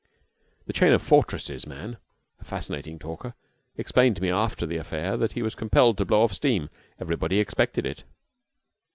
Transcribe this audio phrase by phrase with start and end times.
[0.65, 1.97] "The chain of fortresses" man,
[2.39, 3.35] a fascinating talker,
[3.77, 6.71] explained to me after the affair that he was compelled to blow off steam.
[6.99, 8.03] Everybody expected it.